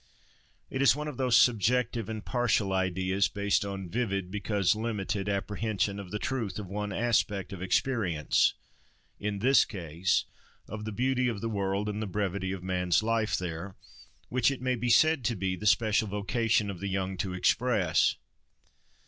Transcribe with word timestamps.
It 0.71 0.81
is 0.81 0.95
one 0.95 1.07
of 1.07 1.17
those 1.17 1.37
subjective 1.37 2.09
and 2.09 2.25
partial 2.25 2.73
ideals, 2.73 3.27
based 3.27 3.63
on 3.63 3.87
vivid, 3.87 4.31
because 4.31 4.73
limited, 4.75 5.29
apprehension 5.29 5.99
of 5.99 6.09
the 6.09 6.17
truth 6.17 6.57
of 6.57 6.65
one 6.65 6.91
aspect 6.91 7.53
of 7.53 7.61
experience 7.61 8.55
(in 9.19 9.37
this 9.37 9.63
case, 9.63 10.25
of 10.67 10.85
the 10.85 10.91
beauty 10.91 11.27
of 11.27 11.39
the 11.39 11.49
world 11.49 11.87
and 11.87 12.01
the 12.01 12.07
brevity 12.07 12.51
of 12.51 12.63
man's 12.63 13.03
life 13.03 13.37
there) 13.37 13.75
which 14.29 14.49
it 14.49 14.59
may 14.59 14.73
be 14.73 14.89
said 14.89 15.23
to 15.25 15.35
be 15.35 15.55
the 15.55 15.67
special 15.67 16.07
vocation 16.07 16.71
of 16.71 16.79
the 16.79 16.89
young 16.89 17.15
to 17.17 17.33
express. 17.35 18.15